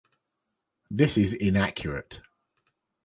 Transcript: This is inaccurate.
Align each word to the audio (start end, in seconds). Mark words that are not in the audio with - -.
This 0.89 1.15
is 1.15 1.35
inaccurate. 1.35 2.21